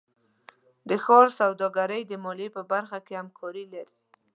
[0.89, 3.95] د ښار سوداګرۍ د مالیې برخه کې همکاري لري.